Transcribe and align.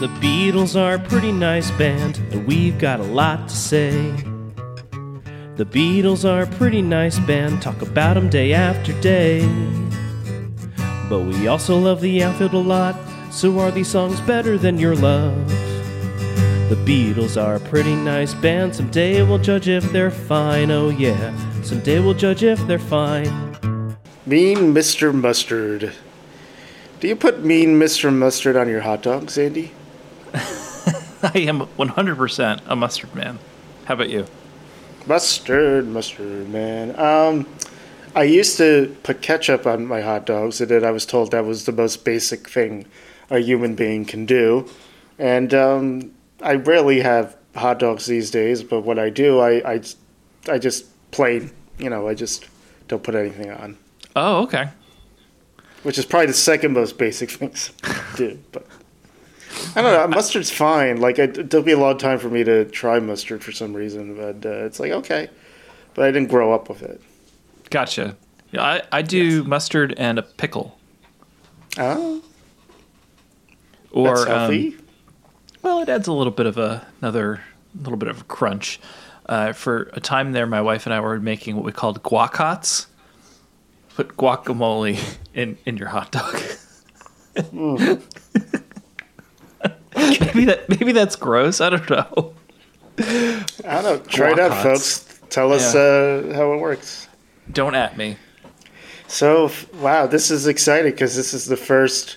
The 0.00 0.06
Beatles 0.20 0.80
are 0.80 0.94
a 0.94 0.98
pretty 1.00 1.32
nice 1.32 1.72
band, 1.72 2.18
and 2.30 2.46
we've 2.46 2.78
got 2.78 3.00
a 3.00 3.02
lot 3.02 3.48
to 3.48 3.56
say. 3.56 3.90
The 5.56 5.64
Beatles 5.64 6.24
are 6.24 6.42
a 6.42 6.46
pretty 6.46 6.82
nice 6.82 7.18
band, 7.18 7.60
talk 7.60 7.82
about 7.82 8.16
'em 8.16 8.28
day 8.28 8.52
after 8.52 8.92
day. 9.00 9.44
But 11.08 11.22
we 11.22 11.48
also 11.48 11.76
love 11.76 12.00
the 12.00 12.22
outfield 12.22 12.54
a 12.54 12.58
lot, 12.58 12.94
so 13.32 13.58
are 13.58 13.72
these 13.72 13.88
songs 13.88 14.20
better 14.20 14.56
than 14.56 14.78
your 14.78 14.94
love? 14.94 15.34
The 16.68 16.78
Beatles 16.86 17.36
are 17.36 17.56
a 17.56 17.60
pretty 17.68 17.96
nice 17.96 18.34
band, 18.34 18.76
someday 18.76 19.22
we'll 19.22 19.38
judge 19.38 19.68
if 19.68 19.90
they're 19.90 20.12
fine, 20.12 20.70
oh 20.70 20.90
yeah, 20.90 21.32
someday 21.64 21.98
we'll 21.98 22.14
judge 22.14 22.44
if 22.44 22.64
they're 22.68 22.78
fine. 22.78 23.96
Mean 24.24 24.72
Mr. 24.72 25.12
Mustard. 25.12 25.90
Do 27.00 27.08
you 27.08 27.16
put 27.16 27.44
Mean 27.44 27.80
Mr. 27.80 28.12
Mustard 28.12 28.54
on 28.54 28.68
your 28.68 28.82
hot 28.82 29.02
dogs, 29.02 29.36
Andy? 29.36 29.72
I 31.22 31.32
am 31.40 31.60
100% 31.78 32.60
a 32.66 32.76
mustard 32.76 33.14
man. 33.14 33.38
How 33.86 33.94
about 33.94 34.10
you? 34.10 34.26
Mustard, 35.06 35.86
mustard, 35.88 36.48
man. 36.50 36.98
Um, 36.98 37.46
I 38.14 38.24
used 38.24 38.56
to 38.58 38.94
put 39.02 39.22
ketchup 39.22 39.66
on 39.66 39.86
my 39.86 40.00
hot 40.00 40.26
dogs, 40.26 40.60
and 40.60 40.70
then 40.70 40.84
I 40.84 40.90
was 40.90 41.06
told 41.06 41.30
that 41.30 41.44
was 41.44 41.64
the 41.64 41.72
most 41.72 42.04
basic 42.04 42.48
thing 42.48 42.86
a 43.30 43.38
human 43.38 43.74
being 43.74 44.04
can 44.04 44.26
do. 44.26 44.68
And 45.18 45.52
um, 45.54 46.10
I 46.42 46.54
rarely 46.54 47.00
have 47.00 47.36
hot 47.54 47.78
dogs 47.78 48.06
these 48.06 48.30
days, 48.30 48.62
but 48.62 48.82
when 48.82 48.98
I 48.98 49.10
do, 49.10 49.40
I, 49.40 49.74
I, 49.74 49.80
I 50.48 50.58
just 50.58 50.86
plain, 51.10 51.50
you 51.78 51.90
know, 51.90 52.08
I 52.08 52.14
just 52.14 52.46
don't 52.86 53.02
put 53.02 53.14
anything 53.14 53.50
on, 53.50 53.76
Oh, 54.16 54.42
okay. 54.42 54.68
which 55.82 55.98
is 55.98 56.04
probably 56.06 56.26
the 56.26 56.32
second 56.34 56.72
most 56.72 56.98
basic 56.98 57.30
things 57.30 57.72
to 57.82 58.16
do. 58.16 58.38
But 58.52 58.66
I 59.78 59.82
don't 59.82 60.10
know, 60.10 60.16
mustard's 60.16 60.50
fine. 60.50 61.00
Like, 61.00 61.18
it, 61.18 61.38
it 61.38 61.50
took 61.50 61.66
me 61.66 61.72
a 61.72 61.78
long 61.78 61.98
time 61.98 62.18
for 62.18 62.28
me 62.28 62.42
to 62.44 62.64
try 62.66 62.98
mustard 62.98 63.42
for 63.44 63.52
some 63.52 63.74
reason, 63.74 64.16
but 64.16 64.44
uh, 64.48 64.64
it's 64.64 64.80
like, 64.80 64.92
okay. 64.92 65.28
But 65.94 66.04
I 66.06 66.10
didn't 66.10 66.28
grow 66.30 66.52
up 66.52 66.68
with 66.68 66.82
it. 66.82 67.00
Gotcha. 67.70 68.16
Yeah, 68.50 68.62
I, 68.62 68.82
I 68.92 69.02
do 69.02 69.44
mustard 69.44 69.94
and 69.98 70.18
a 70.18 70.22
pickle. 70.22 70.78
Oh, 71.76 72.22
Or 73.90 74.14
that's 74.16 74.24
healthy. 74.28 74.68
um, 74.68 74.82
well, 75.62 75.80
it 75.80 75.88
adds 75.88 76.08
a 76.08 76.12
little 76.12 76.32
bit 76.32 76.46
of 76.46 76.56
a 76.58 76.86
another 77.00 77.40
little 77.80 77.98
bit 77.98 78.08
of 78.08 78.22
a 78.22 78.24
crunch. 78.24 78.80
Uh, 79.26 79.52
for 79.52 79.90
a 79.92 80.00
time 80.00 80.32
there, 80.32 80.46
my 80.46 80.62
wife 80.62 80.86
and 80.86 80.94
I 80.94 81.00
were 81.00 81.20
making 81.20 81.56
what 81.56 81.64
we 81.64 81.72
called 81.72 82.02
guacots. 82.02 82.86
Put 83.96 84.16
guacamole 84.16 84.98
in 85.34 85.58
in 85.66 85.76
your 85.76 85.88
hot 85.88 86.10
dog. 86.12 86.40
Maybe 90.38 90.44
that 90.52 90.68
maybe 90.68 90.92
that's 90.92 91.16
gross. 91.16 91.60
I 91.60 91.70
don't 91.70 91.88
know. 91.90 92.34
I 92.98 93.44
don't 93.64 93.84
know. 93.84 93.98
Try 94.08 94.32
it 94.32 94.38
out, 94.38 94.52
Guacots. 94.52 94.62
folks. 94.62 95.20
Tell 95.30 95.52
us 95.52 95.74
uh, 95.74 96.32
how 96.34 96.52
it 96.54 96.58
works. 96.60 97.08
Don't 97.52 97.74
at 97.74 97.96
me. 97.96 98.16
So, 99.06 99.50
wow, 99.80 100.06
this 100.06 100.30
is 100.30 100.46
exciting 100.46 100.92
because 100.92 101.16
this 101.16 101.32
is 101.32 101.46
the 101.46 101.56
first 101.56 102.16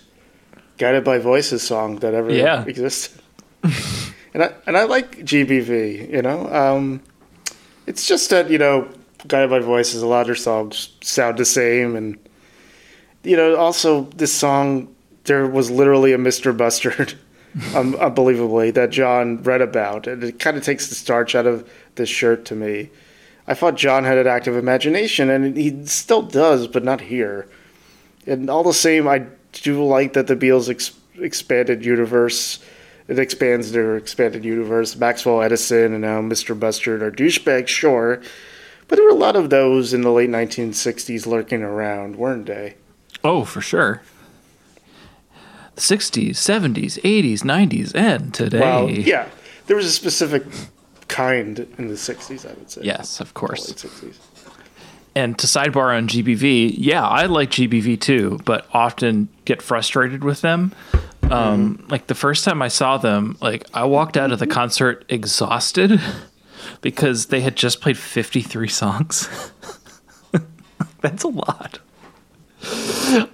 Guided 0.78 1.04
by 1.04 1.20
Voices 1.20 1.62
song 1.62 1.98
that 2.00 2.14
ever 2.14 2.32
Yeah. 2.32 2.64
existed. 2.66 3.22
and 4.34 4.44
I 4.44 4.54
and 4.66 4.78
I 4.78 4.84
like 4.86 5.20
GBV. 5.20 6.10
You 6.12 6.22
know, 6.22 6.48
um, 6.54 7.02
it's 7.88 8.08
just 8.08 8.30
that 8.32 8.50
you 8.50 8.58
know, 8.58 8.90
Guided 9.28 9.50
by 9.50 9.60
Voices. 9.60 10.02
A 10.02 10.08
lot 10.08 10.22
of 10.22 10.28
their 10.28 10.36
songs 10.36 10.90
sound 11.02 11.38
the 11.38 11.46
same, 11.46 11.96
and 11.96 12.18
you 13.24 13.38
know, 13.38 13.56
also 13.56 14.06
this 14.16 14.34
song 14.34 14.88
there 15.26 15.46
was 15.48 15.70
literally 15.70 16.14
a 16.14 16.18
Mr. 16.18 16.58
Mustard. 16.58 17.14
um, 17.76 17.96
unbelievably, 17.96 18.72
that 18.72 18.90
John 18.90 19.42
read 19.44 19.62
about, 19.62 20.08
and 20.08 20.24
it 20.24 20.40
kind 20.40 20.58
of 20.58 20.64
takes 20.64 20.88
the 20.88 20.96
starch 20.96 21.36
out 21.36 21.46
of 21.46 21.70
this 21.96 22.10
shirt 22.10 22.46
to 22.46 22.56
me. 22.56 22.90
I 23.48 23.54
thought 23.54 23.76
John 23.76 24.04
had 24.04 24.18
an 24.18 24.28
active 24.28 24.56
imagination, 24.56 25.30
and 25.30 25.58
he 25.58 25.86
still 25.86 26.22
does, 26.22 26.68
but 26.68 26.84
not 26.84 27.02
here. 27.02 27.48
And 28.26 28.50
all 28.50 28.64
the 28.64 28.74
same, 28.74 29.08
I 29.08 29.26
do 29.52 29.84
like 29.84 30.14
that 30.14 30.28
the 30.28 30.36
Beatles 30.36 30.70
ex- 30.70 30.96
expanded 31.20 31.86
universe. 31.86 32.60
It 33.08 33.20
expands 33.20 33.72
their 33.72 33.98
expanded 33.98 34.46
universe. 34.46 34.96
Maxwell 34.96 35.42
Edison 35.42 35.94
and 35.94 36.02
now 36.02 36.22
Mr. 36.22 36.58
Mustard 36.58 37.02
are 37.02 37.12
douchebags, 37.12 37.68
sure, 37.68 38.22
but 38.88 38.96
there 38.96 39.06
were 39.06 39.12
a 39.12 39.16
lot 39.16 39.36
of 39.36 39.50
those 39.50 39.94
in 39.94 40.02
the 40.02 40.12
late 40.12 40.30
1960s 40.30 41.26
lurking 41.26 41.64
around, 41.64 42.16
weren't 42.16 42.46
they? 42.46 42.76
Oh, 43.24 43.44
for 43.44 43.62
sure. 43.62 44.02
The 45.76 45.82
60s, 45.82 46.32
70s, 46.32 47.02
80s, 47.02 47.40
90s, 47.44 47.96
and 47.96 48.34
today. 48.34 48.60
Well, 48.60 48.90
yeah, 48.90 49.28
there 49.68 49.76
was 49.78 49.86
a 49.86 49.92
specific 49.92 50.44
kind 51.08 51.60
in 51.78 51.88
the 51.88 51.94
60s, 51.96 52.46
I 52.50 52.54
would 52.54 52.70
say. 52.70 52.82
Yes, 52.84 53.20
of 53.20 53.34
course. 53.34 53.72
60s. 53.72 54.16
And 55.14 55.38
to 55.40 55.48
sidebar 55.48 55.96
on 55.98 56.08
GBV, 56.08 56.76
yeah, 56.78 57.06
I 57.06 57.26
like 57.26 57.52
GBV 57.52 58.00
too, 58.00 58.40
but 58.46 58.66
often 58.74 59.28
get 59.44 59.62
frustrated 59.62 60.24
with 60.24 60.42
them. 60.42 60.74
Um, 61.30 61.86
Like 61.90 62.08
the 62.08 62.16
first 62.16 62.46
time 62.46 62.62
I 62.62 62.70
saw 62.70 62.98
them, 62.98 63.38
like 63.42 63.66
I 63.74 63.84
walked 63.86 64.16
out 64.18 64.32
of 64.32 64.40
the 64.40 64.48
concert 64.48 65.04
exhausted 65.10 66.00
because 66.82 67.28
they 67.28 67.42
had 67.42 67.56
just 67.58 67.82
played 67.82 67.98
53 67.98 68.68
songs. 68.70 69.28
That's 71.02 71.24
a 71.24 71.30
lot. 71.30 71.80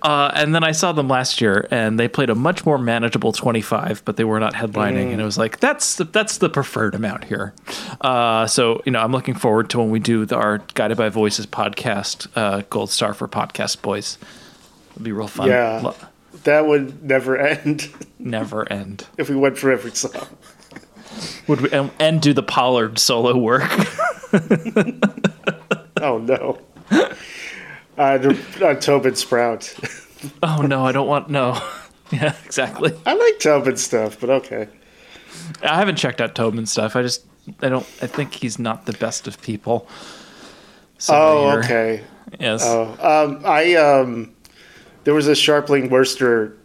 Uh, 0.02 0.32
and 0.34 0.54
then 0.56 0.64
I 0.64 0.72
saw 0.72 0.92
them 0.92 1.08
last 1.08 1.42
year, 1.42 1.68
and 1.72 2.00
they 2.00 2.08
played 2.08 2.30
a 2.30 2.36
much 2.36 2.66
more 2.66 2.78
manageable 2.78 3.32
25, 3.32 4.04
but 4.06 4.18
they 4.18 4.24
were 4.24 4.40
not 4.40 4.54
headlining, 4.54 5.12
and 5.12 5.22
it 5.22 5.24
was 5.26 5.38
like 5.38 5.60
that's 5.60 5.96
the, 5.96 6.04
that's 6.06 6.38
the 6.40 6.50
preferred 6.50 6.96
amount 6.96 7.26
here. 7.26 7.54
Uh, 8.02 8.48
so 8.48 8.82
you 8.86 8.92
know, 8.92 9.00
I'm 9.00 9.12
looking 9.12 9.36
forward 9.36 9.70
to 9.72 9.80
when 9.80 9.90
we 9.90 10.00
do 10.00 10.26
the, 10.26 10.36
our 10.36 10.60
Guided 10.74 10.98
by 10.98 11.10
Voices 11.10 11.46
podcast, 11.46 12.28
uh, 12.36 12.64
Gold 12.70 12.90
Star 12.90 13.14
for 13.14 13.28
Podcast 13.28 13.82
Boys. 13.82 14.18
It'll 14.92 15.04
be 15.04 15.12
real 15.12 15.28
fun. 15.28 15.48
Yeah. 15.50 15.82
Lo- 15.84 15.96
That 16.44 16.66
would 16.68 17.04
never 17.04 17.38
end 17.38 17.90
never 18.20 18.72
end. 18.72 19.06
if 19.18 19.30
we 19.30 19.36
went 19.36 19.58
for 19.58 19.72
every 19.72 19.92
song. 19.92 20.28
Would 21.48 21.62
we 21.62 21.72
and, 21.72 21.90
and 22.00 22.22
do 22.22 22.34
the 22.34 22.44
Pollard 22.44 23.00
solo 23.00 23.36
work? 23.38 23.70
Oh 26.00 26.20
no. 26.20 26.60
Uh, 27.98 28.18
the- 28.18 28.66
uh, 28.66 28.74
Tobin 28.76 29.16
Sprout. 29.16 29.74
oh 30.44 30.62
no, 30.62 30.86
I 30.86 30.92
don't 30.92 31.08
want 31.08 31.30
no. 31.30 31.60
yeah, 32.12 32.36
exactly. 32.46 32.94
I 33.06 33.14
like 33.14 33.40
Tobin 33.40 33.78
stuff, 33.78 34.20
but 34.20 34.30
okay. 34.30 34.68
I 35.64 35.78
haven't 35.78 35.96
checked 35.96 36.22
out 36.22 36.36
Tobin 36.36 36.66
stuff. 36.66 36.96
I 36.96 37.02
just 37.02 37.26
I 37.62 37.70
don't. 37.70 37.86
I 38.02 38.08
think 38.08 38.34
he's 38.34 38.60
not 38.60 38.86
the 38.86 38.94
best 38.94 39.28
of 39.28 39.42
people. 39.42 39.88
Oh, 41.10 41.58
okay. 41.60 42.04
Yes. 42.40 42.62
Oh, 42.66 42.86
um, 43.00 43.42
I 43.46 43.76
um, 43.76 44.34
there 45.04 45.14
was 45.14 45.28
a 45.28 45.32
Scharpling 45.32 45.90
Wurster 45.90 46.57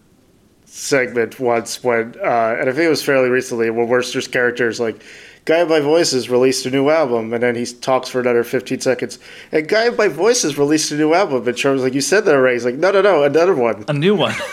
segment 0.72 1.38
once 1.38 1.84
when, 1.84 2.14
uh, 2.24 2.56
and 2.58 2.68
I 2.68 2.72
think 2.72 2.86
it 2.86 2.88
was 2.88 3.02
fairly 3.02 3.28
recently, 3.28 3.68
when 3.70 3.88
Wurster's 3.88 4.26
character 4.26 4.68
is 4.68 4.80
like, 4.80 5.02
"Guy 5.44 5.64
by 5.64 5.80
Voices 5.80 6.30
released 6.30 6.64
a 6.64 6.70
new 6.70 6.88
album," 6.88 7.32
and 7.34 7.42
then 7.42 7.54
he 7.54 7.66
talks 7.66 8.08
for 8.08 8.20
another 8.20 8.42
fifteen 8.42 8.80
seconds. 8.80 9.18
And 9.52 9.68
Guy 9.68 9.90
by 9.90 10.08
Voices 10.08 10.56
released 10.58 10.90
a 10.90 10.96
new 10.96 11.12
album, 11.12 11.46
and 11.46 11.56
Charles 11.56 11.82
like, 11.82 11.94
"You 11.94 12.00
said 12.00 12.24
that 12.24 12.34
already." 12.34 12.56
He's 12.56 12.64
like, 12.64 12.76
"No, 12.76 12.90
no, 12.90 13.02
no, 13.02 13.22
another 13.22 13.54
one." 13.54 13.84
a 13.86 13.92
new 13.92 14.14
one. 14.14 14.34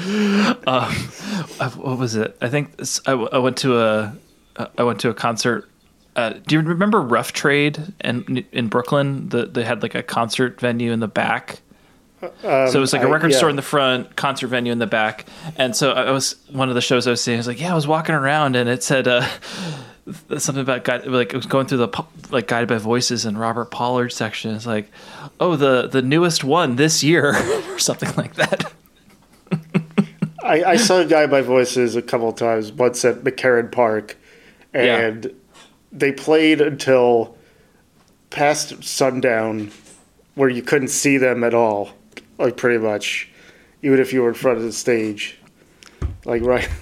um, 0.66 0.94
uh, 1.58 1.70
what 1.70 1.98
was 1.98 2.14
it? 2.14 2.36
I 2.40 2.48
think 2.48 2.80
I, 3.06 3.12
I 3.12 3.38
went 3.38 3.58
to 3.58 3.78
a 3.80 4.16
I 4.78 4.82
went 4.82 5.00
to 5.00 5.10
a 5.10 5.14
concert. 5.14 5.68
Uh, 6.16 6.34
do 6.46 6.54
you 6.54 6.60
remember 6.60 7.00
Rough 7.00 7.32
Trade 7.32 7.92
in 8.02 8.44
in 8.52 8.68
Brooklyn? 8.68 9.28
The, 9.28 9.46
they 9.46 9.64
had 9.64 9.82
like 9.82 9.94
a 9.94 10.02
concert 10.02 10.60
venue 10.60 10.92
in 10.92 11.00
the 11.00 11.08
back. 11.08 11.60
So 12.20 12.72
it 12.74 12.80
was 12.80 12.92
like 12.92 13.02
a 13.02 13.08
record 13.08 13.30
yeah. 13.30 13.38
store 13.38 13.50
in 13.50 13.56
the 13.56 13.62
front, 13.62 14.14
concert 14.14 14.48
venue 14.48 14.72
in 14.72 14.78
the 14.78 14.86
back. 14.86 15.26
And 15.56 15.74
so 15.74 15.92
I 15.92 16.10
was 16.10 16.36
one 16.50 16.68
of 16.68 16.74
the 16.74 16.80
shows 16.80 17.06
I 17.06 17.10
was 17.10 17.22
seeing. 17.22 17.36
I 17.36 17.40
was 17.40 17.46
like, 17.46 17.60
yeah, 17.60 17.72
I 17.72 17.74
was 17.74 17.86
walking 17.86 18.14
around 18.14 18.56
and 18.56 18.68
it 18.68 18.82
said 18.82 19.08
uh, 19.08 19.26
something 20.38 20.60
about 20.60 20.84
guide, 20.84 21.06
like 21.06 21.32
it 21.32 21.36
was 21.36 21.46
going 21.46 21.66
through 21.66 21.78
the 21.78 22.04
like 22.30 22.46
guided 22.46 22.68
by 22.68 22.76
voices 22.76 23.24
and 23.24 23.38
Robert 23.38 23.70
Pollard 23.70 24.10
section. 24.10 24.54
It's 24.54 24.66
like, 24.66 24.90
oh, 25.38 25.56
the 25.56 25.88
the 25.88 26.02
newest 26.02 26.44
one 26.44 26.76
this 26.76 27.02
year 27.02 27.34
or 27.70 27.78
something 27.78 28.14
like 28.16 28.34
that. 28.34 28.72
I, 30.42 30.64
I 30.64 30.76
saw 30.76 31.04
guided 31.04 31.30
by 31.30 31.42
Voices 31.42 31.96
a 31.96 32.02
couple 32.02 32.28
of 32.28 32.36
times. 32.36 32.72
Once 32.72 33.04
at 33.04 33.22
McCarren 33.22 33.70
Park, 33.70 34.16
and 34.72 35.32
they 35.92 36.12
played 36.12 36.60
until 36.60 37.36
past 38.30 38.82
sundown, 38.82 39.70
where 40.34 40.48
you 40.48 40.62
couldn't 40.62 40.88
see 40.88 41.18
them 41.18 41.44
at 41.44 41.54
all, 41.54 41.90
like 42.40 42.56
pretty 42.56 42.78
much, 42.78 43.28
even 43.82 44.00
if 44.00 44.12
you 44.12 44.22
were 44.22 44.28
in 44.28 44.34
front 44.34 44.58
of 44.58 44.64
the 44.64 44.72
stage, 44.72 45.38
like 46.24 46.42
right. 46.42 46.68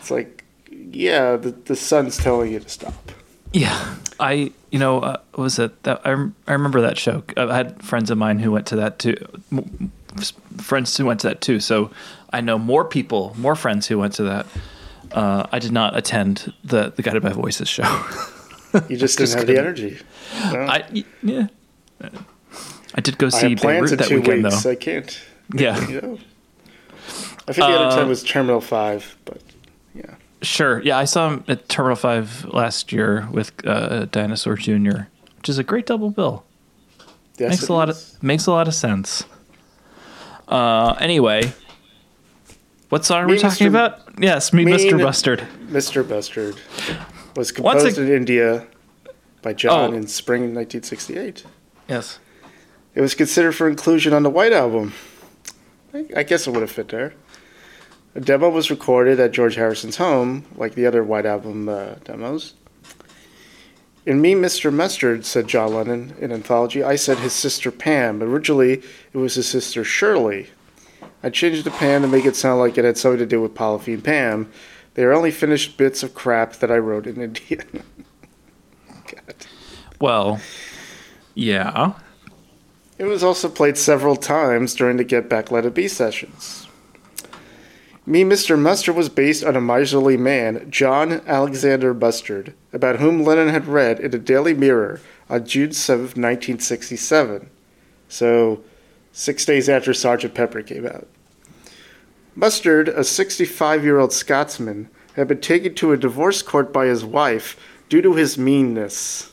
It's 0.00 0.10
like, 0.10 0.44
yeah, 0.70 1.36
the 1.36 1.50
the 1.50 1.76
sun's 1.76 2.16
telling 2.16 2.52
you 2.52 2.58
to 2.60 2.68
stop. 2.68 3.12
Yeah, 3.52 3.96
I 4.18 4.50
you 4.70 4.78
know 4.78 5.00
uh, 5.00 5.16
what 5.32 5.42
was 5.44 5.58
it 5.58 5.82
that 5.82 6.00
I 6.06 6.10
I 6.48 6.52
remember 6.52 6.80
that 6.80 6.96
show. 6.96 7.22
I 7.36 7.54
had 7.54 7.82
friends 7.82 8.10
of 8.10 8.16
mine 8.16 8.38
who 8.38 8.50
went 8.50 8.66
to 8.68 8.76
that 8.76 8.98
too. 8.98 9.14
Friends 10.56 10.96
who 10.96 11.04
went 11.04 11.20
to 11.20 11.28
that 11.28 11.40
too. 11.42 11.60
So 11.60 11.90
I 12.32 12.40
know 12.40 12.58
more 12.58 12.84
people, 12.84 13.34
more 13.38 13.54
friends 13.54 13.86
who 13.88 13.98
went 13.98 14.14
to 14.14 14.22
that. 14.24 14.46
Uh, 15.12 15.46
I 15.52 15.58
did 15.58 15.72
not 15.72 15.96
attend 15.96 16.52
the 16.64 16.90
the 16.96 17.02
Guided 17.02 17.22
by 17.22 17.30
Voices 17.32 17.68
show. 17.68 17.84
You 18.88 18.96
just 18.96 19.18
didn't 19.18 19.30
Just 19.30 19.34
have 19.34 19.46
the 19.46 19.54
couldn't. 19.54 19.58
energy. 19.58 19.98
No. 20.52 20.60
I 20.62 21.04
yeah. 21.22 21.46
I 22.94 23.00
did 23.00 23.18
go 23.18 23.28
see 23.28 23.54
Beirut 23.54 23.98
that 23.98 24.10
weekend 24.10 24.44
weeks. 24.44 24.62
though. 24.64 24.70
I 24.70 24.74
can't. 24.74 25.20
Yeah, 25.54 25.88
You 25.88 26.00
know. 26.00 26.18
I 27.48 27.52
think 27.52 27.56
the 27.56 27.64
other 27.64 27.84
Uh, 27.86 27.96
time 27.96 28.08
was 28.08 28.22
Terminal 28.22 28.60
Five, 28.60 29.16
but 29.24 29.40
yeah. 29.94 30.14
sure. 30.42 30.80
Yeah, 30.82 30.98
I 30.98 31.04
saw 31.04 31.28
him 31.30 31.44
at 31.48 31.68
Terminal 31.68 31.96
Five 31.96 32.44
last 32.46 32.92
year 32.92 33.28
with 33.32 33.52
uh, 33.66 34.04
Dinosaur 34.06 34.54
Jr., 34.56 35.02
which 35.38 35.48
is 35.48 35.58
a 35.58 35.64
great 35.64 35.86
double 35.86 36.10
bill. 36.10 36.44
Yes, 37.38 37.50
makes 37.50 37.68
a 37.68 37.72
lot 37.72 37.88
is. 37.88 38.14
of 38.14 38.22
makes 38.22 38.46
a 38.46 38.52
lot 38.52 38.68
of 38.68 38.74
sense. 38.74 39.24
Uh, 40.48 40.94
anyway, 41.00 41.52
what 42.88 43.04
song 43.04 43.24
are 43.24 43.26
we 43.28 43.38
talking 43.38 43.66
Mr. 43.68 43.70
about? 43.70 44.00
Yes, 44.18 44.52
me, 44.52 44.64
Me, 44.64 44.72
Mr. 44.72 45.00
Bustard. 45.00 45.46
Mr. 45.68 46.06
Bustard 46.06 46.56
was 47.36 47.52
composed 47.52 47.86
ag- 47.86 47.98
in 47.98 48.12
India 48.12 48.66
by 49.42 49.52
John 49.52 49.92
Oh. 49.94 49.96
in 49.96 50.06
spring 50.06 50.42
1968. 50.54 51.44
Yes. 51.88 52.18
It 52.94 53.00
was 53.00 53.14
considered 53.14 53.52
for 53.52 53.68
inclusion 53.68 54.12
on 54.12 54.22
the 54.22 54.30
White 54.30 54.52
Album. 54.52 54.92
I, 55.94 56.06
I 56.16 56.22
guess 56.22 56.46
it 56.46 56.50
would 56.50 56.62
have 56.62 56.70
fit 56.70 56.88
there. 56.88 57.14
A 58.14 58.20
demo 58.20 58.48
was 58.48 58.70
recorded 58.70 59.20
at 59.20 59.30
George 59.30 59.54
Harrison's 59.54 59.96
home, 59.96 60.44
like 60.56 60.74
the 60.74 60.86
other 60.86 61.04
White 61.04 61.26
Album 61.26 61.68
uh, 61.68 61.94
demos. 62.04 62.54
In 64.06 64.20
Mean 64.20 64.40
Mr. 64.40 64.72
Mustard, 64.72 65.24
said 65.24 65.46
John 65.46 65.74
Lennon 65.74 66.14
in 66.18 66.32
Anthology, 66.32 66.82
I 66.82 66.96
said 66.96 67.18
his 67.18 67.32
sister 67.32 67.70
Pam. 67.70 68.22
Originally, 68.22 68.82
it 69.12 69.18
was 69.18 69.34
his 69.34 69.48
sister 69.48 69.84
Shirley. 69.84 70.48
I 71.22 71.30
changed 71.30 71.64
the 71.64 71.70
Pam 71.70 72.02
to 72.02 72.08
make 72.08 72.24
it 72.24 72.34
sound 72.34 72.58
like 72.58 72.78
it 72.78 72.84
had 72.84 72.98
something 72.98 73.18
to 73.18 73.26
do 73.26 73.40
with 73.40 73.54
Polythene 73.54 74.02
Pam. 74.02 74.50
They 74.94 75.04
are 75.04 75.12
only 75.12 75.30
finished 75.30 75.76
bits 75.76 76.02
of 76.02 76.14
crap 76.14 76.54
that 76.54 76.70
I 76.70 76.78
wrote 76.78 77.06
in 77.06 77.20
India. 77.20 77.62
God. 78.86 79.34
Well, 80.00 80.40
yeah. 81.34 81.92
It 83.00 83.06
was 83.06 83.24
also 83.24 83.48
played 83.48 83.78
several 83.78 84.14
times 84.14 84.74
during 84.74 84.98
the 84.98 85.04
Get 85.04 85.26
Back 85.26 85.50
Let 85.50 85.64
It 85.64 85.72
Be 85.72 85.88
sessions. 85.88 86.68
Mean 88.04 88.28
Mr. 88.28 88.58
Mustard 88.58 88.94
was 88.94 89.08
based 89.08 89.42
on 89.42 89.56
a 89.56 89.60
miserly 89.60 90.18
man, 90.18 90.70
John 90.70 91.22
Alexander 91.26 91.94
Mustard, 91.94 92.52
about 92.74 92.98
whom 92.98 93.24
Lennon 93.24 93.48
had 93.48 93.66
read 93.66 94.00
in 94.00 94.10
the 94.10 94.18
Daily 94.18 94.52
Mirror 94.52 95.00
on 95.30 95.46
June 95.46 95.72
7, 95.72 96.02
1967. 96.02 97.48
So, 98.10 98.62
six 99.12 99.46
days 99.46 99.70
after 99.70 99.92
Sgt. 99.92 100.34
Pepper 100.34 100.60
came 100.60 100.86
out. 100.86 101.08
Mustard, 102.34 102.90
a 102.90 103.02
65 103.02 103.82
year 103.82 103.98
old 103.98 104.12
Scotsman, 104.12 104.90
had 105.14 105.26
been 105.26 105.40
taken 105.40 105.74
to 105.76 105.92
a 105.92 105.96
divorce 105.96 106.42
court 106.42 106.70
by 106.70 106.84
his 106.84 107.02
wife 107.02 107.56
due 107.88 108.02
to 108.02 108.12
his 108.16 108.36
meanness. 108.36 109.32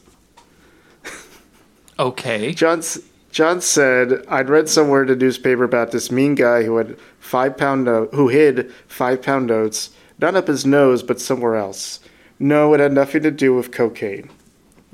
Okay. 1.99 2.53
John, 2.53 2.79
s- 2.79 2.99
John 3.37 3.61
said, 3.61 4.25
"I'd 4.27 4.49
read 4.49 4.67
somewhere 4.67 5.03
in 5.03 5.09
the 5.09 5.15
newspaper 5.15 5.63
about 5.63 5.91
this 5.91 6.11
mean 6.11 6.33
guy 6.33 6.63
who 6.63 6.77
had 6.77 6.97
five 7.19 7.55
pound 7.55 7.85
note, 7.85 8.11
who 8.11 8.29
hid 8.29 8.71
five 8.87 9.21
pound 9.21 9.45
notes, 9.45 9.91
not 10.17 10.33
up 10.33 10.47
his 10.47 10.65
nose, 10.65 11.03
but 11.03 11.21
somewhere 11.21 11.55
else. 11.55 11.99
No, 12.39 12.73
it 12.73 12.79
had 12.79 12.93
nothing 12.93 13.21
to 13.21 13.29
do 13.29 13.53
with 13.53 13.71
cocaine. 13.71 14.31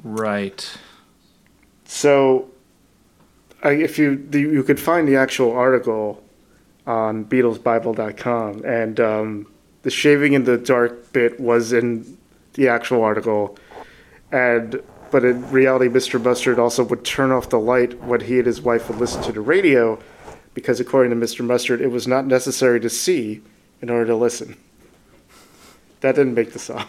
Right. 0.04 0.78
So, 1.86 2.50
I, 3.64 3.76
if 3.76 3.98
you 3.98 4.22
the, 4.30 4.42
you 4.42 4.64
could 4.64 4.78
find 4.78 5.08
the 5.08 5.16
actual 5.16 5.54
article 5.54 6.22
on 6.86 7.24
BeatlesBible.com, 7.24 8.66
and 8.66 9.00
um, 9.00 9.48
the 9.84 9.90
shaving 9.90 10.34
in 10.34 10.44
the 10.44 10.58
dark 10.58 11.14
bit 11.14 11.40
was 11.40 11.72
in 11.72 12.18
the 12.56 12.68
actual 12.68 13.04
article, 13.04 13.58
and 14.34 14.84
but 15.14 15.24
in 15.24 15.48
reality, 15.52 15.88
Mr. 15.88 16.20
Mustard 16.20 16.58
also 16.58 16.84
would 16.86 17.06
turn 17.06 17.32
off 17.32 17.50
the 17.50 17.60
light 17.60 18.02
when 18.02 18.20
he 18.20 18.38
and 18.40 18.48
his 18.48 18.64
wife 18.64 18.90
would 18.90 18.98
listen 18.98 19.22
to 19.22 19.32
the 19.32 19.42
radio, 19.42 20.00
because 20.56 20.80
according 20.80 21.12
to 21.12 21.16
Mr. 21.16 21.46
Mustard, 21.46 21.82
it 21.82 21.90
was 21.90 22.08
not 22.08 22.26
necessary 22.26 22.80
to 22.80 22.90
see 22.90 23.40
in 23.80 23.92
order 23.92 24.08
to 24.08 24.16
listen. 24.16 24.58
That 26.02 26.16
didn't 26.16 26.34
make 26.34 26.52
the 26.52 26.58
song. 26.58 26.88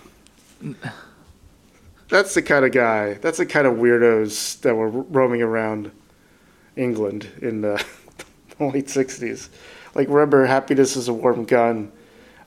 That's 2.08 2.32
the 2.32 2.40
kind 2.40 2.64
of 2.64 2.72
guy. 2.72 3.12
That's 3.20 3.36
the 3.36 3.44
kind 3.44 3.66
of 3.66 3.74
weirdos 3.74 4.58
that 4.62 4.74
were 4.74 4.88
roaming 4.88 5.42
around 5.42 5.90
England 6.76 7.28
in 7.42 7.60
the 7.60 7.74
late 8.58 8.86
'60s. 8.86 9.50
Like, 9.94 10.08
remember, 10.08 10.46
"Happiness 10.46 10.96
Is 10.96 11.08
a 11.08 11.12
Warm 11.12 11.44
Gun"? 11.44 11.92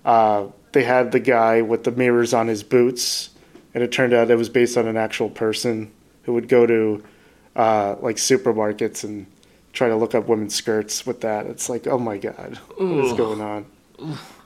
Uh, 0.04 0.48
they 0.72 0.84
had 0.84 1.12
the 1.12 1.20
guy 1.20 1.62
with 1.62 1.84
the 1.84 1.92
mirrors 1.92 2.34
on 2.34 2.48
his 2.48 2.64
boots, 2.64 3.30
and 3.74 3.84
it 3.84 3.92
turned 3.92 4.14
out 4.14 4.30
it 4.30 4.36
was 4.36 4.50
based 4.50 4.78
on 4.78 4.88
an 4.88 4.98
actual 4.98 5.30
person 5.30 5.92
who 6.24 6.34
would 6.34 6.48
go 6.48 6.66
to 6.66 7.04
uh, 7.56 7.96
like 8.02 8.18
supermarkets 8.18 9.04
and 9.04 9.26
try 9.74 9.88
to 9.88 9.96
look 9.96 10.16
up 10.16 10.28
women's 10.28 10.56
skirts 10.56 11.06
with 11.06 11.22
that. 11.22 11.46
It's 11.46 11.70
like, 11.70 11.88
oh 11.88 12.00
my 12.00 12.18
god, 12.18 12.58
what 12.78 13.06
is 13.06 13.14
going 13.14 13.42
on? 13.42 13.66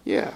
Yeah. 0.04 0.34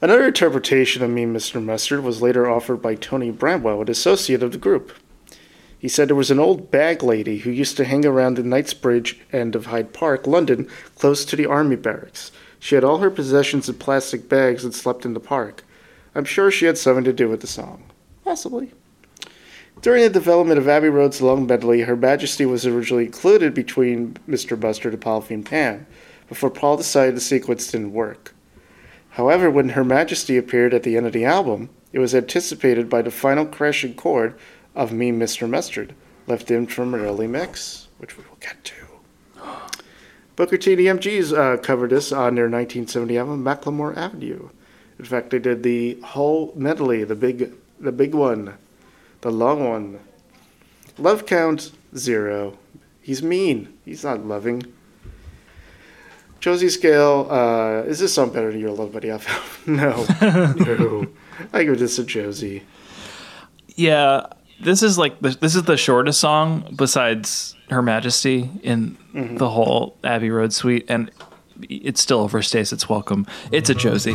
Another 0.00 0.26
interpretation 0.26 1.02
of 1.02 1.10
Mean 1.10 1.32
Mr. 1.32 1.62
Mustard 1.62 2.02
was 2.02 2.20
later 2.20 2.50
offered 2.50 2.82
by 2.82 2.94
Tony 2.94 3.30
Bramwell, 3.30 3.80
an 3.80 3.88
associate 3.88 4.42
of 4.42 4.52
the 4.52 4.58
group. 4.58 4.92
He 5.78 5.88
said 5.88 6.08
there 6.08 6.16
was 6.16 6.30
an 6.30 6.38
old 6.38 6.70
bag 6.70 7.02
lady 7.02 7.38
who 7.38 7.50
used 7.50 7.76
to 7.76 7.84
hang 7.84 8.06
around 8.06 8.36
the 8.36 8.42
Knightsbridge 8.42 9.20
end 9.32 9.54
of 9.54 9.66
Hyde 9.66 9.92
Park, 9.92 10.26
London, 10.26 10.68
close 10.96 11.24
to 11.24 11.36
the 11.36 11.46
army 11.46 11.76
barracks. 11.76 12.32
She 12.58 12.74
had 12.74 12.84
all 12.84 12.98
her 12.98 13.10
possessions 13.10 13.68
in 13.68 13.74
plastic 13.76 14.28
bags 14.28 14.64
and 14.64 14.74
slept 14.74 15.04
in 15.04 15.14
the 15.14 15.20
park. 15.20 15.62
I'm 16.14 16.24
sure 16.24 16.50
she 16.50 16.66
had 16.66 16.78
something 16.78 17.04
to 17.04 17.12
do 17.12 17.28
with 17.28 17.40
the 17.40 17.46
song. 17.46 17.84
Possibly. 18.24 18.72
During 19.82 20.02
the 20.02 20.10
development 20.10 20.58
of 20.58 20.68
Abbey 20.68 20.88
Road's 20.88 21.20
Long 21.20 21.46
Medley, 21.46 21.82
Her 21.82 21.96
Majesty 21.96 22.46
was 22.46 22.64
originally 22.64 23.06
included 23.06 23.52
between 23.52 24.16
Mr. 24.28 24.60
Mustard 24.60 24.94
and 24.94 25.02
Polythene 25.02 25.44
Pam, 25.44 25.86
before 26.28 26.50
Paul 26.50 26.76
decided 26.76 27.16
the 27.16 27.20
sequence 27.20 27.70
didn't 27.70 27.92
work. 27.92 28.34
However, 29.10 29.50
when 29.50 29.70
Her 29.70 29.84
Majesty 29.84 30.36
appeared 30.36 30.72
at 30.72 30.84
the 30.84 30.96
end 30.96 31.06
of 31.06 31.12
the 31.12 31.24
album, 31.24 31.68
it 31.92 31.98
was 31.98 32.14
anticipated 32.14 32.88
by 32.88 33.02
the 33.02 33.10
final 33.10 33.44
crashing 33.44 33.94
chord 33.94 34.34
of 34.74 34.92
Mean 34.92 35.18
Mr. 35.18 35.48
Mustard, 35.48 35.94
left 36.26 36.50
in 36.50 36.66
from 36.66 36.94
an 36.94 37.00
early 37.00 37.26
mix, 37.26 37.88
which 37.98 38.16
we 38.16 38.24
will 38.24 38.38
get 38.40 38.64
to. 38.64 38.74
Booker 40.36 40.56
T 40.56 40.72
and 40.72 40.80
the 40.80 40.86
MGs 40.86 41.36
uh, 41.36 41.56
covered 41.58 41.90
this 41.90 42.10
on 42.10 42.36
their 42.36 42.44
1970 42.44 43.18
album, 43.18 43.44
McLemore 43.44 43.96
Avenue. 43.96 44.48
In 44.98 45.04
fact, 45.04 45.30
they 45.30 45.38
did 45.38 45.62
the 45.62 45.98
whole 46.02 46.52
medley, 46.54 47.04
the 47.04 47.14
big, 47.14 47.52
the 47.80 47.92
big 47.92 48.14
one, 48.14 48.54
the 49.22 49.30
long 49.30 49.68
one. 49.68 49.98
Love 50.98 51.26
count 51.26 51.72
zero. 51.96 52.56
He's 53.00 53.22
mean. 53.22 53.76
He's 53.84 54.04
not 54.04 54.24
loving. 54.24 54.62
Josie 56.40 56.68
Scale, 56.68 57.26
uh, 57.30 57.88
is 57.88 57.98
this 57.98 58.14
song 58.14 58.30
better 58.30 58.50
than 58.52 58.60
your 58.60 58.70
Love 58.70 58.92
Buddy 58.92 59.10
Alpha? 59.10 59.32
no. 59.70 60.04
no. 60.20 61.06
I 61.52 61.64
give 61.64 61.78
this 61.78 61.96
to 61.96 62.04
Josie. 62.04 62.64
Yeah, 63.76 64.26
this 64.60 64.82
is 64.82 64.98
like 64.98 65.20
the, 65.20 65.30
this 65.30 65.54
is 65.54 65.62
the 65.64 65.76
shortest 65.76 66.20
song 66.20 66.74
besides 66.76 67.56
Her 67.70 67.82
Majesty 67.82 68.50
in 68.62 68.96
the 69.14 69.48
whole 69.48 69.96
Abbey 70.04 70.30
Road 70.30 70.52
suite, 70.52 70.84
and 70.88 71.10
it 71.68 71.98
still 71.98 72.28
overstays 72.28 72.72
its 72.72 72.88
welcome. 72.88 73.26
It's 73.50 73.70
a 73.70 73.74
Josie. 73.74 74.14